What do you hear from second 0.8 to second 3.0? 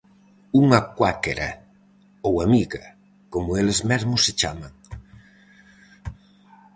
cuáquera, ou amiga,